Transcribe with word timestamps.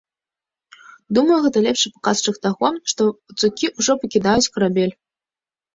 Думаю, 1.17 1.37
гэта 1.43 1.57
лепшы 1.67 1.93
паказчык 1.97 2.35
таго, 2.49 2.73
што 2.93 3.01
пацукі 3.27 3.73
ўжо 3.79 3.91
пакідаюць 4.07 4.51
карабель. 4.59 4.93